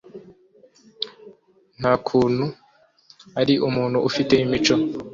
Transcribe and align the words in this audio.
Nta 1.79 1.93
kuntu 2.07 2.45
ari 3.39 3.53
umuntu 3.67 3.97
ufite 4.09 4.33
imico. 4.43 4.75